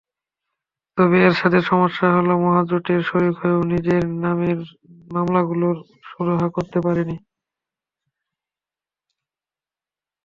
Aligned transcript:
তবে 0.97 1.17
এরশাদের 1.27 1.63
সমস্যা 1.71 2.07
হলো 2.15 2.33
মহাজোটের 2.45 3.01
শরিক 3.09 3.35
হয়েও 3.41 3.61
নিজের 3.71 4.03
নামের 4.23 4.59
মামলাগুলোর 5.11 5.77
সুরাহা 6.09 6.47
করতে 6.55 6.77
পারেননি। 6.85 7.17